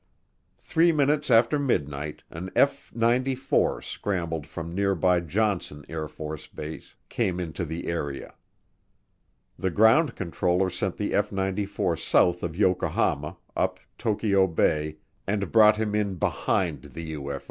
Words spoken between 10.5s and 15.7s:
sent the F 94 south of Yokohama, up Tokyo Bay, and